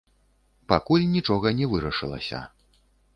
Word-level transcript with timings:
Пакуль 0.71 1.05
нічога 1.15 1.47
не 1.59 1.67
вырашылася. 1.73 2.39